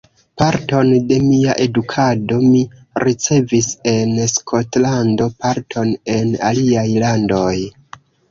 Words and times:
Parton 0.41 0.87
de 1.09 1.17
mia 1.25 1.55
edukado 1.65 2.37
mi 2.45 2.61
ricevis 3.05 3.69
en 3.93 4.15
Skotlando, 4.33 5.29
parton 5.45 5.93
en 6.17 6.33
aliaj 6.51 6.87
landoj. 7.07 7.55